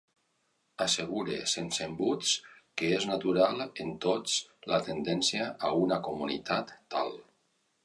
Assegure 0.85 1.35
sense 1.51 1.83
embuts 1.87 2.31
que 2.81 2.89
és 2.95 3.05
natural 3.11 3.63
en 3.67 3.93
tots 4.07 4.39
la 4.73 4.81
tendència 4.89 5.53
a 5.71 5.75
una 5.85 6.03
comunitat 6.11 6.77
tal. 6.97 7.17